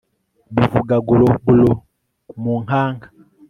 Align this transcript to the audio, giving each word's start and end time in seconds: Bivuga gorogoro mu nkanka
Bivuga 0.55 0.95
gorogoro 1.07 1.69
mu 2.41 2.53
nkanka 2.63 3.07